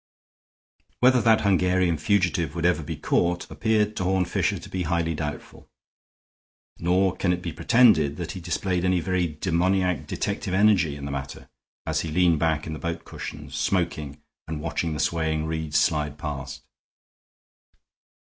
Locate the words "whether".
0.99-1.21